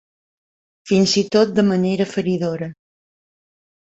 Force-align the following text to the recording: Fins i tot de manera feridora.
Fins 0.91 1.11
i 1.21 1.23
tot 1.35 1.51
de 1.59 1.65
manera 1.67 2.09
feridora. 2.13 2.71